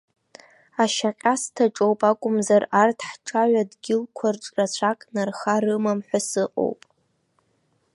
[0.83, 6.81] Ашьаҟьасҭаҿоуп акәымзар, арҭ ҳҿаҩа дгьылқәарҿ рацәак нарха рымам ҳәа сыҟоуп.